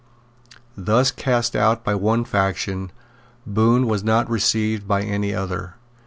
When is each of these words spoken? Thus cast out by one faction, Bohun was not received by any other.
Thus 0.75 1.11
cast 1.11 1.55
out 1.55 1.83
by 1.83 1.93
one 1.93 2.25
faction, 2.25 2.91
Bohun 3.45 3.85
was 3.85 4.03
not 4.03 4.27
received 4.27 4.87
by 4.87 5.03
any 5.03 5.31
other. 5.31 5.75